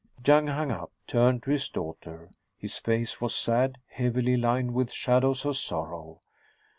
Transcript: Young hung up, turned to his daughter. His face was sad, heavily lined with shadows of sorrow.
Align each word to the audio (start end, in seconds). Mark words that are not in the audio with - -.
Young 0.25 0.47
hung 0.47 0.71
up, 0.71 0.91
turned 1.05 1.43
to 1.43 1.51
his 1.51 1.69
daughter. 1.69 2.31
His 2.57 2.79
face 2.79 3.21
was 3.21 3.35
sad, 3.35 3.77
heavily 3.85 4.35
lined 4.35 4.73
with 4.73 4.91
shadows 4.91 5.45
of 5.45 5.57
sorrow. 5.57 6.21